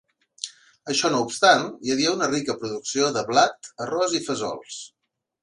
[0.93, 4.83] Això no obstant, hi havia una rica producció de blat, arròs i fesols.